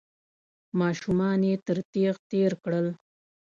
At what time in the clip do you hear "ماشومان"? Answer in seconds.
0.79-1.39